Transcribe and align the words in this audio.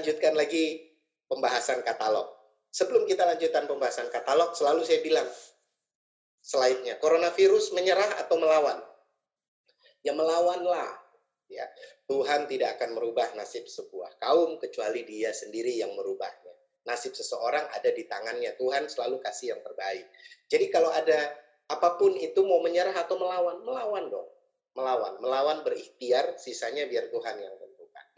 lanjutkan 0.00 0.32
lagi 0.32 0.96
pembahasan 1.28 1.84
katalog. 1.84 2.24
Sebelum 2.72 3.04
kita 3.04 3.28
lanjutkan 3.28 3.68
pembahasan 3.68 4.08
katalog, 4.08 4.56
selalu 4.56 4.80
saya 4.88 5.04
bilang 5.04 5.28
slide-nya, 6.40 6.96
coronavirus 6.96 7.76
menyerah 7.76 8.16
atau 8.24 8.40
melawan? 8.40 8.80
Ya 10.00 10.16
melawanlah. 10.16 10.96
Ya, 11.50 11.66
Tuhan 12.08 12.48
tidak 12.48 12.80
akan 12.80 12.96
merubah 12.96 13.28
nasib 13.36 13.68
sebuah 13.68 14.16
kaum 14.22 14.56
kecuali 14.56 15.04
Dia 15.04 15.34
sendiri 15.36 15.76
yang 15.76 15.92
merubahnya. 15.92 16.54
Nasib 16.88 17.12
seseorang 17.12 17.68
ada 17.74 17.90
di 17.92 18.08
tangannya. 18.08 18.56
Tuhan 18.56 18.88
selalu 18.88 19.20
kasih 19.20 19.52
yang 19.52 19.60
terbaik. 19.60 20.08
Jadi 20.48 20.70
kalau 20.72 20.88
ada 20.94 21.28
apa 21.68 22.00
pun 22.00 22.16
itu 22.16 22.40
mau 22.46 22.62
menyerah 22.64 22.96
atau 22.96 23.18
melawan, 23.20 23.60
melawan 23.66 24.08
dong. 24.08 24.30
Melawan, 24.78 25.18
melawan 25.18 25.58
berikhtiar, 25.66 26.38
sisanya 26.38 26.86
biar 26.86 27.10
Tuhan 27.10 27.36
yang. 27.42 27.59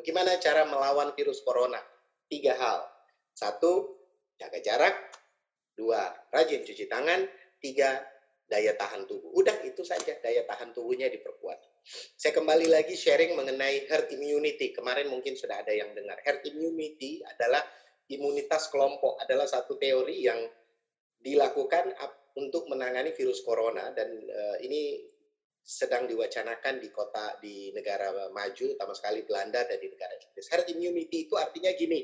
Bagaimana 0.02 0.34
cara 0.42 0.66
melawan 0.66 1.14
virus 1.14 1.46
corona? 1.46 1.78
Tiga 2.26 2.58
hal. 2.58 2.82
Satu, 3.38 4.02
jaga 4.34 4.58
jarak. 4.58 4.98
Dua, 5.78 6.10
rajin 6.34 6.66
cuci 6.66 6.90
tangan. 6.90 7.22
Tiga, 7.62 8.02
daya 8.50 8.74
tahan 8.74 9.06
tubuh. 9.06 9.30
Udah 9.30 9.62
itu 9.62 9.86
saja, 9.86 10.18
daya 10.18 10.42
tahan 10.42 10.74
tubuhnya 10.74 11.06
diperkuat. 11.06 11.86
Saya 12.18 12.34
kembali 12.34 12.66
lagi 12.66 12.98
sharing 12.98 13.38
mengenai 13.38 13.86
herd 13.86 14.10
immunity. 14.10 14.74
Kemarin 14.74 15.06
mungkin 15.06 15.38
sudah 15.38 15.62
ada 15.62 15.70
yang 15.70 15.94
dengar. 15.94 16.18
Herd 16.26 16.42
immunity 16.50 17.22
adalah 17.22 17.62
imunitas 18.10 18.74
kelompok, 18.74 19.22
adalah 19.22 19.46
satu 19.46 19.78
teori 19.78 20.26
yang 20.26 20.42
dilakukan 21.22 21.94
untuk 22.34 22.66
menangani 22.66 23.14
virus 23.14 23.46
corona 23.46 23.94
dan 23.94 24.10
uh, 24.10 24.58
ini 24.58 24.98
sedang 25.62 26.10
diwacanakan 26.10 26.82
di 26.82 26.90
kota 26.90 27.38
di 27.38 27.70
negara 27.70 28.10
maju, 28.34 28.74
terutama 28.74 28.92
sekali 28.98 29.22
Belanda 29.22 29.62
dan 29.62 29.78
di 29.78 29.88
negara 29.88 30.14
Inggris. 30.18 30.50
Herd 30.50 30.66
immunity 30.74 31.30
itu 31.30 31.38
artinya 31.38 31.70
gini, 31.78 32.02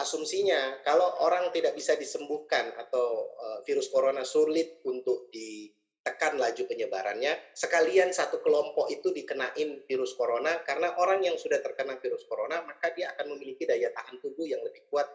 asumsinya 0.00 0.80
kalau 0.80 1.20
orang 1.20 1.52
tidak 1.52 1.76
bisa 1.76 1.96
disembuhkan 2.00 2.72
atau 2.80 3.32
uh, 3.36 3.58
virus 3.64 3.92
corona 3.92 4.24
sulit 4.24 4.80
untuk 4.88 5.28
ditekan 5.28 6.40
laju 6.40 6.62
penyebarannya, 6.64 7.52
sekalian 7.52 8.16
satu 8.16 8.40
kelompok 8.40 8.88
itu 8.88 9.12
dikenain 9.12 9.84
virus 9.84 10.16
corona 10.16 10.64
karena 10.64 10.96
orang 10.96 11.24
yang 11.28 11.36
sudah 11.36 11.60
terkena 11.60 12.00
virus 12.00 12.24
corona 12.24 12.64
maka 12.64 12.88
dia 12.96 13.12
akan 13.12 13.36
memiliki 13.36 13.68
daya 13.68 13.92
tahan 13.92 14.16
tubuh 14.24 14.48
yang 14.48 14.64
lebih 14.64 14.88
kuat 14.88 15.08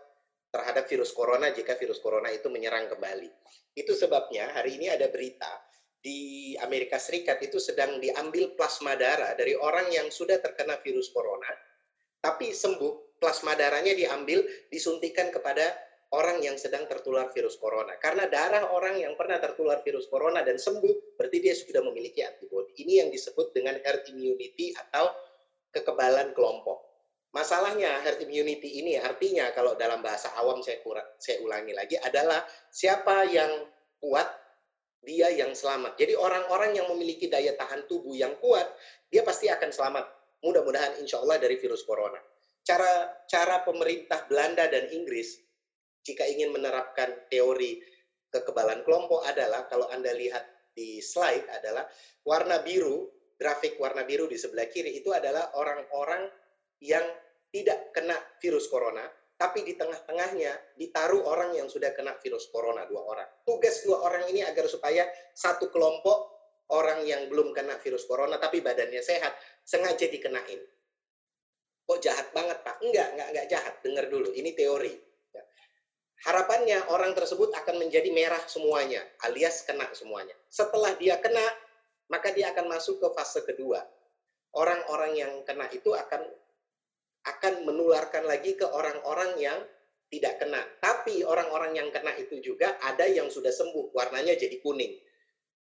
terhadap 0.52 0.84
virus 0.86 1.16
corona 1.16 1.50
jika 1.50 1.80
virus 1.80 2.04
corona 2.04 2.28
itu 2.30 2.52
menyerang 2.52 2.86
kembali. 2.92 3.30
Itu 3.72 3.96
sebabnya 3.96 4.52
hari 4.52 4.76
ini 4.78 4.92
ada 4.92 5.08
berita 5.08 5.71
di 6.02 6.54
Amerika 6.58 6.98
Serikat 6.98 7.38
itu 7.46 7.62
sedang 7.62 8.02
diambil 8.02 8.58
plasma 8.58 8.98
darah 8.98 9.38
dari 9.38 9.54
orang 9.54 9.94
yang 9.94 10.10
sudah 10.10 10.42
terkena 10.42 10.82
virus 10.82 11.14
corona 11.14 11.50
tapi 12.22 12.54
sembuh 12.54 13.18
plasma 13.18 13.58
darahnya 13.58 13.98
diambil, 13.98 14.46
disuntikan 14.70 15.34
kepada 15.34 15.74
orang 16.14 16.46
yang 16.46 16.54
sedang 16.54 16.86
tertular 16.86 17.34
virus 17.34 17.58
corona. 17.58 17.98
Karena 17.98 18.30
darah 18.30 18.70
orang 18.70 19.02
yang 19.02 19.18
pernah 19.18 19.42
tertular 19.42 19.82
virus 19.82 20.06
corona 20.06 20.46
dan 20.46 20.62
sembuh, 20.62 21.18
berarti 21.18 21.38
dia 21.42 21.58
sudah 21.58 21.82
memiliki 21.82 22.22
antibodi. 22.22 22.78
Ini 22.86 23.06
yang 23.06 23.10
disebut 23.10 23.58
dengan 23.58 23.82
herd 23.82 24.06
immunity 24.14 24.70
atau 24.78 25.10
kekebalan 25.74 26.38
kelompok. 26.38 26.94
Masalahnya 27.32 28.04
herd 28.06 28.22
immunity 28.22 28.84
ini 28.84 29.00
artinya 29.00 29.50
kalau 29.56 29.74
dalam 29.80 30.04
bahasa 30.04 30.30
awam 30.36 30.60
saya 30.62 30.84
kurang, 30.84 31.08
saya 31.16 31.40
ulangi 31.42 31.72
lagi 31.72 31.96
adalah 31.96 32.44
siapa 32.70 33.24
yang 33.32 33.66
kuat 34.04 34.28
dia 35.02 35.34
yang 35.34 35.58
selamat. 35.58 35.98
Jadi 35.98 36.14
orang-orang 36.14 36.78
yang 36.78 36.88
memiliki 36.94 37.26
daya 37.26 37.58
tahan 37.58 37.90
tubuh 37.90 38.14
yang 38.14 38.38
kuat, 38.38 38.70
dia 39.10 39.26
pasti 39.26 39.50
akan 39.50 39.70
selamat. 39.74 40.06
Mudah-mudahan 40.46 41.02
insya 41.02 41.22
Allah 41.22 41.38
dari 41.42 41.58
virus 41.58 41.86
corona 41.86 42.22
cara 42.62 43.10
cara 43.26 43.66
pemerintah 43.66 44.26
Belanda 44.30 44.70
dan 44.70 44.90
Inggris 44.94 45.42
jika 46.06 46.26
ingin 46.26 46.54
menerapkan 46.54 47.26
teori 47.30 47.82
kekebalan 48.30 48.86
kelompok 48.86 49.26
adalah 49.26 49.66
kalau 49.70 49.90
Anda 49.90 50.14
lihat 50.14 50.46
di 50.72 51.04
slide 51.04 51.52
adalah 51.52 51.84
warna 52.24 52.64
biru, 52.64 53.12
grafik 53.36 53.76
warna 53.78 54.08
biru 54.08 54.26
di 54.26 54.40
sebelah 54.40 54.72
kiri 54.72 54.98
itu 55.04 55.12
adalah 55.12 55.52
orang-orang 55.58 56.32
yang 56.82 57.04
tidak 57.52 57.92
kena 57.92 58.16
virus 58.40 58.72
corona, 58.72 59.04
tapi 59.42 59.66
di 59.66 59.74
tengah-tengahnya 59.74 60.78
ditaruh 60.78 61.26
orang 61.26 61.58
yang 61.58 61.66
sudah 61.66 61.90
kena 61.98 62.14
virus 62.22 62.54
corona 62.54 62.86
dua 62.86 63.02
orang. 63.02 63.30
Tugas 63.42 63.82
dua 63.82 64.06
orang 64.06 64.30
ini 64.30 64.46
agar 64.46 64.70
supaya 64.70 65.10
satu 65.34 65.74
kelompok 65.74 66.30
orang 66.70 67.02
yang 67.10 67.26
belum 67.26 67.50
kena 67.50 67.82
virus 67.82 68.06
corona 68.06 68.38
tapi 68.38 68.62
badannya 68.62 69.02
sehat 69.02 69.34
sengaja 69.66 70.06
dikenain 70.06 70.62
kok 71.92 72.00
jahat 72.00 72.28
banget 72.32 72.64
Pak? 72.64 72.80
Enggak, 72.80 73.08
enggak, 73.12 73.28
enggak 73.36 73.48
jahat. 73.52 73.74
Dengar 73.84 74.06
dulu, 74.08 74.32
ini 74.32 74.56
teori. 74.56 74.96
Ya. 75.36 75.44
Harapannya 76.24 76.88
orang 76.88 77.12
tersebut 77.12 77.52
akan 77.52 77.84
menjadi 77.84 78.08
merah 78.16 78.40
semuanya, 78.48 79.04
alias 79.28 79.68
kena 79.68 79.92
semuanya. 79.92 80.32
Setelah 80.48 80.96
dia 80.96 81.20
kena, 81.20 81.44
maka 82.08 82.32
dia 82.32 82.56
akan 82.56 82.72
masuk 82.72 83.04
ke 83.04 83.08
fase 83.12 83.44
kedua. 83.44 83.84
Orang-orang 84.56 85.12
yang 85.20 85.32
kena 85.44 85.68
itu 85.76 85.92
akan 85.92 86.24
akan 87.26 87.66
menularkan 87.68 88.26
lagi 88.26 88.58
ke 88.58 88.66
orang-orang 88.66 89.38
yang 89.38 89.60
tidak 90.12 90.44
kena. 90.44 90.60
Tapi 90.84 91.24
orang-orang 91.24 91.78
yang 91.78 91.90
kena 91.90 92.12
itu 92.20 92.42
juga 92.44 92.76
ada 92.84 93.08
yang 93.08 93.32
sudah 93.32 93.54
sembuh, 93.54 93.96
warnanya 93.96 94.36
jadi 94.36 94.60
kuning. 94.60 95.00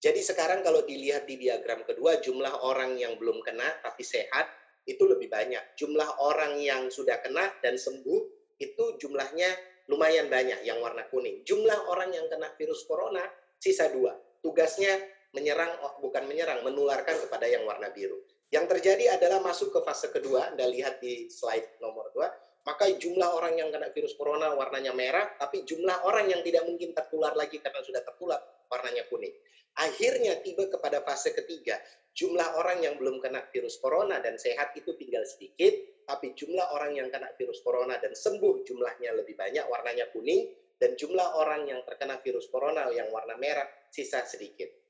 Jadi 0.01 0.17
sekarang 0.19 0.66
kalau 0.66 0.81
dilihat 0.81 1.29
di 1.29 1.38
diagram 1.38 1.85
kedua, 1.85 2.17
jumlah 2.19 2.66
orang 2.66 2.97
yang 2.97 3.22
belum 3.22 3.45
kena 3.45 3.69
tapi 3.85 4.01
sehat 4.01 4.49
itu 4.89 5.05
lebih 5.05 5.29
banyak. 5.29 5.61
Jumlah 5.77 6.17
orang 6.19 6.57
yang 6.57 6.89
sudah 6.89 7.22
kena 7.22 7.53
dan 7.61 7.78
sembuh 7.78 8.22
itu 8.57 8.97
jumlahnya 8.97 9.49
lumayan 9.93 10.25
banyak 10.28 10.66
yang 10.66 10.81
warna 10.81 11.05
kuning. 11.13 11.45
Jumlah 11.45 11.85
orang 11.85 12.09
yang 12.17 12.25
kena 12.33 12.49
virus 12.57 12.81
corona 12.89 13.22
sisa 13.61 13.93
dua. 13.93 14.17
Tugasnya 14.41 14.89
menyerang, 15.38 15.78
bukan 16.01 16.25
menyerang, 16.25 16.66
menularkan 16.66 17.22
kepada 17.22 17.45
yang 17.45 17.63
warna 17.69 17.93
biru. 17.93 18.19
Yang 18.51 18.66
terjadi 18.78 19.16
adalah 19.16 19.39
masuk 19.39 19.72
ke 19.72 19.79
fase 19.79 20.12
kedua, 20.12 20.51
Anda 20.51 20.67
lihat 20.67 21.00
di 21.00 21.31
slide 21.31 21.79
nomor 21.79 22.12
dua, 22.12 22.28
maka 22.67 22.91
jumlah 22.91 23.31
orang 23.31 23.56
yang 23.56 23.72
kena 23.72 23.89
virus 23.95 24.13
corona 24.19 24.51
warnanya 24.53 24.91
merah, 24.91 25.31
tapi 25.39 25.63
jumlah 25.63 26.03
orang 26.03 26.28
yang 26.28 26.44
tidak 26.44 26.67
mungkin 26.67 26.91
tertular 26.91 27.31
lagi 27.34 27.63
karena 27.63 27.79
sudah 27.79 28.03
tertular 28.03 28.38
warnanya 28.67 29.07
kuning. 29.07 29.31
Akhirnya 29.79 30.44
tiba 30.44 30.67
kepada 30.67 31.00
fase 31.07 31.31
ketiga, 31.31 31.79
jumlah 32.11 32.59
orang 32.59 32.84
yang 32.84 33.00
belum 33.00 33.23
kena 33.23 33.40
virus 33.56 33.79
corona 33.79 34.19
dan 34.19 34.35
sehat 34.35 34.75
itu 34.75 35.00
tinggal 35.00 35.23
sedikit, 35.23 36.03
tapi 36.03 36.35
jumlah 36.35 36.75
orang 36.75 36.91
yang 37.00 37.07
kena 37.07 37.31
virus 37.40 37.63
corona 37.63 37.95
dan 38.03 38.11
sembuh 38.11 38.67
jumlahnya 38.67 39.16
lebih 39.16 39.40
banyak, 39.40 39.63
warnanya 39.72 40.11
kuning, 40.11 40.51
dan 40.75 41.00
jumlah 41.00 41.40
orang 41.40 41.72
yang 41.72 41.79
terkena 41.88 42.19
virus 42.19 42.51
corona 42.51 42.91
yang 42.91 43.07
warna 43.16 43.40
merah 43.40 43.66
sisa 43.88 44.28
sedikit. 44.28 44.81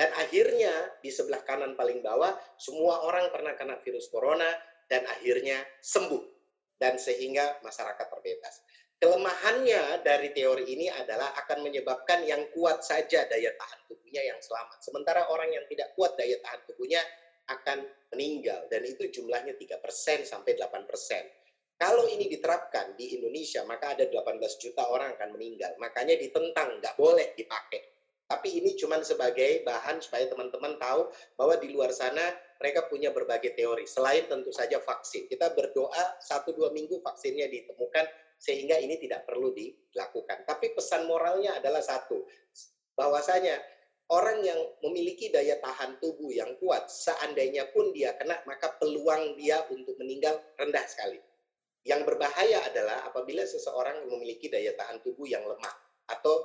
Dan 0.00 0.16
akhirnya 0.16 0.96
di 1.04 1.12
sebelah 1.12 1.44
kanan 1.44 1.76
paling 1.76 2.00
bawah, 2.00 2.32
semua 2.56 3.04
orang 3.04 3.28
pernah 3.28 3.52
kena 3.52 3.76
virus 3.84 4.08
corona 4.08 4.48
dan 4.88 5.04
akhirnya 5.04 5.60
sembuh. 5.84 6.24
Dan 6.80 6.96
sehingga 6.96 7.60
masyarakat 7.60 8.08
terbebas. 8.08 8.64
Kelemahannya 8.96 10.00
dari 10.00 10.32
teori 10.32 10.64
ini 10.72 10.88
adalah 10.88 11.36
akan 11.44 11.68
menyebabkan 11.68 12.24
yang 12.24 12.48
kuat 12.56 12.80
saja 12.80 13.28
daya 13.28 13.52
tahan 13.52 13.80
tubuhnya 13.92 14.24
yang 14.24 14.40
selamat. 14.40 14.80
Sementara 14.80 15.28
orang 15.28 15.52
yang 15.52 15.68
tidak 15.68 15.92
kuat 15.92 16.16
daya 16.16 16.40
tahan 16.40 16.64
tubuhnya 16.64 17.04
akan 17.52 17.84
meninggal 18.16 18.72
dan 18.72 18.80
itu 18.88 19.04
jumlahnya 19.12 19.52
3% 19.60 20.24
sampai 20.24 20.56
8%. 20.56 21.76
Kalau 21.76 22.08
ini 22.08 22.24
diterapkan 22.24 22.96
di 22.96 23.20
Indonesia, 23.20 23.60
maka 23.68 23.92
ada 23.92 24.08
18 24.08 24.40
juta 24.64 24.88
orang 24.88 25.12
akan 25.20 25.36
meninggal. 25.36 25.76
Makanya 25.76 26.16
ditentang, 26.16 26.80
nggak 26.80 26.96
boleh 26.96 27.36
dipakai. 27.36 27.99
Tapi 28.30 28.62
ini 28.62 28.78
cuma 28.78 29.02
sebagai 29.02 29.66
bahan 29.66 29.98
supaya 29.98 30.30
teman-teman 30.30 30.78
tahu 30.78 31.10
bahwa 31.34 31.58
di 31.58 31.74
luar 31.74 31.90
sana 31.90 32.22
mereka 32.62 32.86
punya 32.86 33.10
berbagai 33.10 33.58
teori. 33.58 33.90
Selain 33.90 34.30
tentu 34.30 34.54
saja 34.54 34.78
vaksin. 34.78 35.26
Kita 35.26 35.50
berdoa 35.50 36.22
satu 36.22 36.54
dua 36.54 36.70
minggu 36.70 37.02
vaksinnya 37.02 37.50
ditemukan 37.50 38.06
sehingga 38.38 38.78
ini 38.78 39.02
tidak 39.02 39.26
perlu 39.26 39.50
dilakukan. 39.50 40.46
Tapi 40.46 40.70
pesan 40.78 41.10
moralnya 41.10 41.58
adalah 41.58 41.82
satu, 41.82 42.22
bahwasanya 42.94 43.58
orang 44.14 44.40
yang 44.46 44.60
memiliki 44.86 45.28
daya 45.28 45.58
tahan 45.58 45.98
tubuh 45.98 46.30
yang 46.30 46.54
kuat, 46.62 46.86
seandainya 46.86 47.68
pun 47.74 47.90
dia 47.92 48.16
kena, 48.16 48.38
maka 48.46 48.78
peluang 48.78 49.34
dia 49.36 49.60
untuk 49.68 49.98
meninggal 50.00 50.38
rendah 50.54 50.86
sekali. 50.86 51.18
Yang 51.84 52.12
berbahaya 52.12 52.64
adalah 52.64 53.08
apabila 53.08 53.44
seseorang 53.44 54.04
memiliki 54.08 54.52
daya 54.52 54.76
tahan 54.76 55.00
tubuh 55.00 55.24
yang 55.24 55.44
lemah 55.44 55.74
atau 56.12 56.44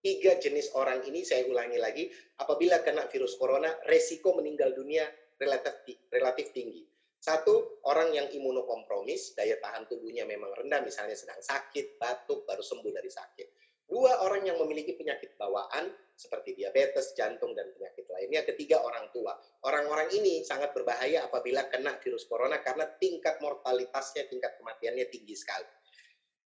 tiga 0.00 0.36
jenis 0.40 0.72
orang 0.76 1.04
ini 1.04 1.22
saya 1.22 1.44
ulangi 1.46 1.78
lagi 1.78 2.04
apabila 2.40 2.80
kena 2.80 3.06
virus 3.08 3.36
corona 3.36 3.70
resiko 3.86 4.32
meninggal 4.36 4.72
dunia 4.72 5.04
relatif 5.36 6.08
relatif 6.12 6.52
tinggi 6.56 6.90
satu, 7.20 7.84
orang 7.84 8.16
yang 8.16 8.32
imunokompromis, 8.32 9.36
daya 9.36 9.60
tahan 9.60 9.84
tubuhnya 9.84 10.24
memang 10.24 10.56
rendah, 10.56 10.80
misalnya 10.80 11.12
sedang 11.12 11.36
sakit, 11.36 12.00
batuk, 12.00 12.48
baru 12.48 12.64
sembuh 12.64 12.88
dari 12.96 13.12
sakit. 13.12 13.46
Dua 13.84 14.24
orang 14.24 14.48
yang 14.48 14.56
memiliki 14.56 14.96
penyakit 14.96 15.36
bawaan 15.36 15.92
seperti 16.16 16.56
diabetes, 16.56 17.12
jantung, 17.12 17.52
dan 17.52 17.68
penyakit 17.76 18.08
lainnya. 18.08 18.40
Ketiga, 18.48 18.80
orang 18.80 19.12
tua. 19.12 19.36
Orang-orang 19.68 20.08
ini 20.16 20.40
sangat 20.48 20.72
berbahaya 20.72 21.28
apabila 21.28 21.68
kena 21.68 22.00
virus 22.00 22.24
corona 22.24 22.64
karena 22.64 22.88
tingkat 22.96 23.36
mortalitasnya, 23.44 24.24
tingkat 24.24 24.56
kematiannya 24.56 25.04
tinggi 25.12 25.36
sekali. 25.36 25.68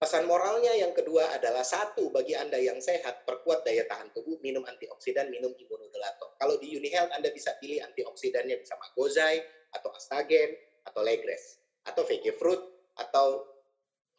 Pesan 0.02 0.26
moralnya 0.26 0.74
yang 0.74 0.98
kedua 0.98 1.30
adalah 1.38 1.62
satu 1.62 2.10
bagi 2.10 2.34
Anda 2.34 2.58
yang 2.58 2.82
sehat, 2.82 3.22
perkuat 3.22 3.62
daya 3.62 3.86
tahan 3.86 4.10
tubuh, 4.18 4.42
minum 4.42 4.66
antioksidan, 4.66 5.30
minum 5.30 5.54
imunodulator. 5.54 6.34
Kalau 6.42 6.58
di 6.58 6.74
Unhealth 6.74 7.14
Anda 7.14 7.30
bisa 7.30 7.54
pilih 7.62 7.86
antioksidannya 7.86 8.58
bisa 8.58 8.74
Magozai 8.82 9.46
atau 9.70 9.94
Astagen 9.94 10.58
atau 10.90 11.06
Legres 11.06 11.62
atau 11.86 12.02
VG 12.02 12.34
Fruit 12.34 12.58
atau 12.98 13.46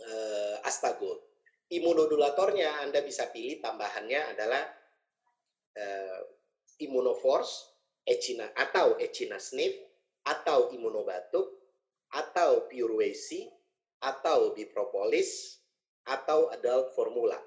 uh, 0.06 0.62
Astagol. 0.62 1.18
Imunodulatornya 1.74 2.86
Anda 2.86 3.02
bisa 3.02 3.34
pilih 3.34 3.58
tambahannya 3.58 4.38
adalah 4.38 4.62
uh, 5.82 6.20
Immunoforce, 6.78 7.74
Echina 8.06 8.54
atau 8.54 9.02
Echina 9.02 9.42
Sniff 9.42 9.74
atau 10.30 10.70
Immunobatuk 10.70 11.58
atau 12.14 12.70
Pure 12.70 13.10
atau 13.98 14.54
Bipropolis 14.54 15.61
atau 16.06 16.50
adult 16.50 16.94
formula. 16.94 17.38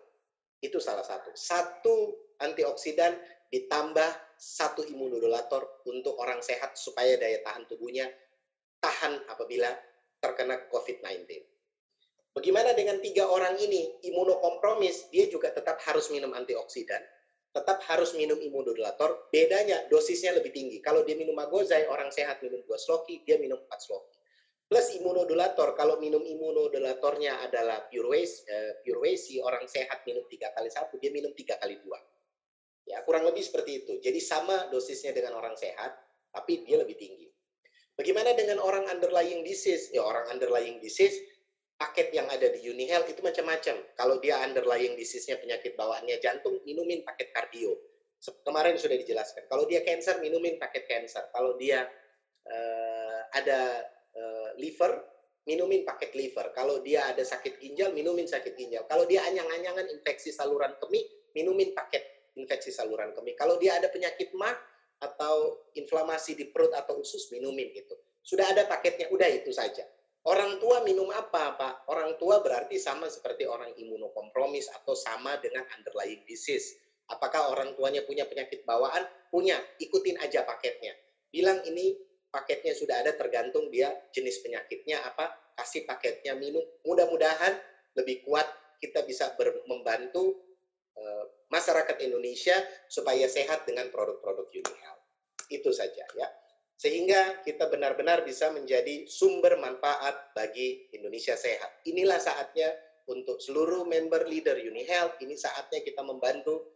Itu 0.60 0.80
salah 0.80 1.04
satu. 1.04 1.32
Satu 1.36 2.16
antioksidan 2.40 3.16
ditambah 3.52 4.10
satu 4.36 4.84
imunodulator 4.84 5.84
untuk 5.88 6.20
orang 6.20 6.44
sehat 6.44 6.76
supaya 6.76 7.16
daya 7.16 7.40
tahan 7.46 7.64
tubuhnya 7.72 8.12
tahan 8.84 9.24
apabila 9.32 9.72
terkena 10.20 10.60
COVID-19. 10.70 11.26
Bagaimana 12.36 12.76
dengan 12.76 13.00
tiga 13.00 13.32
orang 13.32 13.56
ini? 13.64 13.96
Imunokompromis, 14.12 15.08
dia 15.08 15.32
juga 15.32 15.56
tetap 15.56 15.80
harus 15.88 16.12
minum 16.12 16.36
antioksidan. 16.36 17.00
Tetap 17.56 17.80
harus 17.88 18.12
minum 18.12 18.36
imunodulator. 18.36 19.32
Bedanya, 19.32 19.88
dosisnya 19.88 20.36
lebih 20.36 20.52
tinggi. 20.52 20.84
Kalau 20.84 21.08
dia 21.08 21.16
minum 21.16 21.32
magozai, 21.32 21.88
orang 21.88 22.12
sehat 22.12 22.44
minum 22.44 22.60
dua 22.68 22.76
sloki, 22.76 23.24
dia 23.24 23.40
minum 23.40 23.56
empat 23.64 23.80
sloki. 23.80 24.15
Plus 24.66 24.98
imunodulator, 24.98 25.78
kalau 25.78 26.02
minum 26.02 26.26
imunodulatornya 26.26 27.46
adalah 27.46 27.86
Purewesi, 27.86 28.50
uh, 28.50 28.82
Purewesi 28.82 29.38
orang 29.38 29.70
sehat 29.70 30.02
minum 30.10 30.26
tiga 30.26 30.50
kali 30.58 30.74
satu, 30.74 30.98
dia 30.98 31.14
minum 31.14 31.30
tiga 31.38 31.54
kali 31.62 31.78
dua. 31.86 32.02
Ya, 32.86 33.02
kurang 33.06 33.30
lebih 33.30 33.46
seperti 33.46 33.86
itu. 33.86 33.94
Jadi 34.02 34.18
sama 34.18 34.70
dosisnya 34.74 35.14
dengan 35.14 35.38
orang 35.38 35.54
sehat, 35.54 35.94
tapi 36.34 36.66
dia 36.66 36.82
lebih 36.82 36.98
tinggi. 36.98 37.30
Bagaimana 37.94 38.34
dengan 38.34 38.58
orang 38.58 38.90
underlying 38.90 39.46
disease? 39.46 39.94
Ya, 39.94 40.02
orang 40.02 40.34
underlying 40.34 40.82
disease, 40.82 41.16
paket 41.78 42.12
yang 42.12 42.26
ada 42.28 42.50
di 42.50 42.66
UniHealth 42.66 43.08
itu 43.08 43.22
macam-macam. 43.22 43.76
Kalau 43.96 44.18
dia 44.18 44.42
underlying 44.42 44.98
disease-nya 44.98 45.40
penyakit 45.40 45.78
bawaannya 45.78 46.18
jantung, 46.20 46.60
minumin 46.66 47.06
paket 47.06 47.32
kardio. 47.32 47.78
Kemarin 48.42 48.76
sudah 48.82 48.98
dijelaskan. 48.98 49.46
Kalau 49.46 49.70
dia 49.70 49.86
cancer, 49.86 50.18
minumin 50.18 50.58
paket 50.58 50.90
cancer. 50.90 51.30
Kalau 51.30 51.54
dia 51.56 51.86
uh, 52.50 53.20
ada 53.36 53.86
liver, 54.58 54.92
minumin 55.46 55.86
paket 55.86 56.12
liver. 56.18 56.52
Kalau 56.52 56.82
dia 56.82 57.06
ada 57.10 57.22
sakit 57.22 57.62
ginjal, 57.62 57.94
minumin 57.94 58.26
sakit 58.26 58.54
ginjal. 58.58 58.84
Kalau 58.90 59.06
dia 59.06 59.22
anyang-anyangan 59.30 59.86
infeksi 59.94 60.34
saluran 60.34 60.74
kemih, 60.82 61.06
minumin 61.38 61.72
paket 61.78 62.02
infeksi 62.36 62.74
saluran 62.74 63.16
kemih. 63.16 63.38
Kalau 63.38 63.56
dia 63.62 63.78
ada 63.80 63.88
penyakit 63.88 64.34
mah 64.36 64.54
atau 65.00 65.68
inflamasi 65.76 66.36
di 66.36 66.50
perut 66.50 66.72
atau 66.74 67.00
usus, 67.00 67.30
minumin 67.32 67.72
itu. 67.72 67.96
Sudah 68.26 68.50
ada 68.50 68.66
paketnya, 68.66 69.12
udah 69.14 69.30
itu 69.30 69.54
saja. 69.54 69.86
Orang 70.26 70.58
tua 70.58 70.82
minum 70.82 71.06
apa, 71.14 71.54
Pak? 71.54 71.86
Orang 71.86 72.18
tua 72.18 72.42
berarti 72.42 72.82
sama 72.82 73.06
seperti 73.06 73.46
orang 73.46 73.70
imunokompromis 73.78 74.66
atau 74.74 74.98
sama 74.98 75.38
dengan 75.38 75.62
underlying 75.78 76.26
disease. 76.26 76.82
Apakah 77.06 77.54
orang 77.54 77.78
tuanya 77.78 78.02
punya 78.02 78.26
penyakit 78.26 78.66
bawaan? 78.66 79.06
Punya, 79.30 79.62
ikutin 79.78 80.18
aja 80.18 80.42
paketnya. 80.42 80.98
Bilang 81.30 81.62
ini 81.70 81.94
paketnya 82.36 82.76
sudah 82.76 83.00
ada 83.00 83.16
tergantung 83.16 83.72
dia 83.72 83.88
jenis 84.12 84.44
penyakitnya 84.44 85.00
apa 85.00 85.32
kasih 85.56 85.88
paketnya 85.88 86.36
minum. 86.36 86.62
Mudah-mudahan 86.84 87.56
lebih 87.96 88.28
kuat 88.28 88.44
kita 88.84 89.08
bisa 89.08 89.32
membantu 89.72 90.36
uh, 91.00 91.24
masyarakat 91.48 91.96
Indonesia 92.04 92.60
supaya 92.92 93.24
sehat 93.32 93.64
dengan 93.64 93.88
produk-produk 93.88 94.52
UniHealth 94.52 95.04
itu 95.48 95.72
saja 95.72 96.04
ya. 96.20 96.28
Sehingga 96.76 97.40
kita 97.48 97.72
benar-benar 97.72 98.28
bisa 98.28 98.52
menjadi 98.52 99.08
sumber 99.08 99.56
manfaat 99.56 100.36
bagi 100.36 100.92
Indonesia 100.92 101.40
sehat. 101.40 101.88
Inilah 101.88 102.20
saatnya 102.20 102.68
untuk 103.08 103.40
seluruh 103.40 103.88
member 103.88 104.28
leader 104.28 104.60
UniHealth 104.60 105.24
ini 105.24 105.40
saatnya 105.40 105.80
kita 105.80 106.04
membantu 106.04 106.68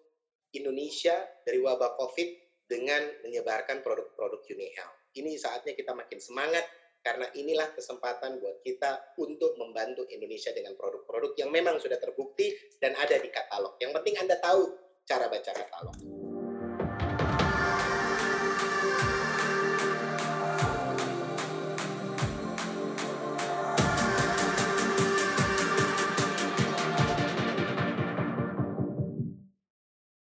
Indonesia 0.55 1.19
dari 1.43 1.59
wabah 1.59 1.99
COVID 1.99 2.29
dengan 2.71 3.01
menyebarkan 3.27 3.83
produk-produk 3.83 4.39
UniHealth 4.47 4.98
ini 5.17 5.39
saatnya 5.39 5.73
kita 5.73 5.95
makin 5.97 6.19
semangat 6.21 6.65
karena 6.99 7.25
inilah 7.31 7.71
kesempatan 7.73 8.43
buat 8.43 8.59
kita 8.61 9.15
untuk 9.17 9.55
membantu 9.55 10.03
Indonesia 10.11 10.51
dengan 10.51 10.75
produk-produk 10.75 11.31
yang 11.39 11.49
memang 11.49 11.79
sudah 11.79 11.95
terbukti 11.95 12.51
dan 12.83 12.93
ada 12.99 13.15
di 13.15 13.31
katalog. 13.31 13.79
Yang 13.79 13.91
penting 14.01 14.15
Anda 14.19 14.35
tahu 14.43 14.61
cara 15.07 15.31
baca 15.31 15.51
katalog. 15.55 16.28